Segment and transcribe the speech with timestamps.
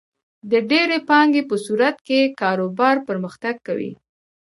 [0.51, 3.91] د ډېرې پانګې په صورت کې کاروبار پرمختګ کوي.